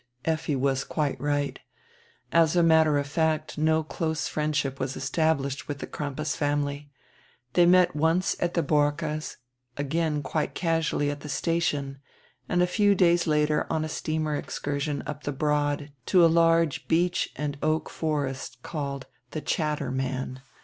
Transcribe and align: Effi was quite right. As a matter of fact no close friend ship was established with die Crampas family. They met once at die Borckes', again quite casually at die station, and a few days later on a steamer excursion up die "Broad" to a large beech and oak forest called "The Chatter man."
Effi 0.25 0.55
was 0.55 0.83
quite 0.83 1.21
right. 1.21 1.59
As 2.31 2.55
a 2.55 2.63
matter 2.63 2.97
of 2.97 3.05
fact 3.05 3.55
no 3.59 3.83
close 3.83 4.27
friend 4.27 4.55
ship 4.55 4.79
was 4.79 4.95
established 4.95 5.67
with 5.67 5.77
die 5.77 5.85
Crampas 5.85 6.35
family. 6.35 6.89
They 7.53 7.67
met 7.67 7.95
once 7.95 8.35
at 8.39 8.55
die 8.55 8.63
Borckes', 8.63 9.37
again 9.77 10.23
quite 10.23 10.55
casually 10.55 11.11
at 11.11 11.19
die 11.19 11.27
station, 11.27 11.99
and 12.49 12.63
a 12.63 12.65
few 12.65 12.95
days 12.95 13.27
later 13.27 13.67
on 13.69 13.85
a 13.85 13.89
steamer 13.89 14.35
excursion 14.35 15.03
up 15.05 15.21
die 15.21 15.33
"Broad" 15.33 15.91
to 16.07 16.25
a 16.25 16.25
large 16.25 16.87
beech 16.87 17.29
and 17.35 17.59
oak 17.61 17.87
forest 17.87 18.57
called 18.63 19.05
"The 19.29 19.41
Chatter 19.41 19.91
man." 19.91 20.41